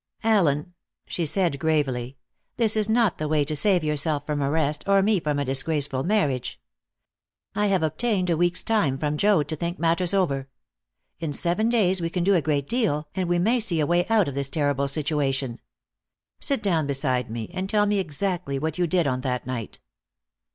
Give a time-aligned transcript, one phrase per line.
[0.23, 0.73] "Allen,"
[1.05, 2.17] she said gravely,
[2.57, 6.01] "this is not the way to save yourself from arrest, or me from a disgraceful
[6.03, 6.59] marriage.
[7.53, 10.49] I have obtained a week's time from Joad to think matters over.
[11.19, 14.07] In seven days we can do a great deal, and we may see a way
[14.09, 15.59] out of this terrible situation.
[16.39, 19.77] Sit down beside me, and tell me exactly what you did on that night."